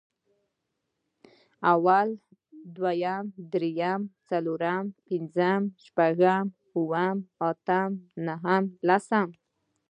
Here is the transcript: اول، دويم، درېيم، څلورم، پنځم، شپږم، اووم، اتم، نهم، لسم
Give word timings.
اول، 1.71 2.09
دويم، 2.75 3.25
درېيم، 3.51 4.01
څلورم، 4.27 4.85
پنځم، 5.07 5.61
شپږم، 5.85 6.45
اووم، 6.75 7.17
اتم، 7.49 7.91
نهم، 8.27 8.63
لسم 8.87 9.27